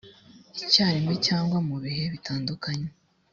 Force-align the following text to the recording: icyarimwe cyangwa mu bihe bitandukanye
icyarimwe 0.63 1.13
cyangwa 1.27 1.57
mu 1.67 1.75
bihe 1.83 2.03
bitandukanye 2.13 2.87